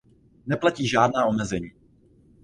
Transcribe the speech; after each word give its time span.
Neplatí 0.47 0.87
žádná 0.87 1.25
omezení. 1.25 1.71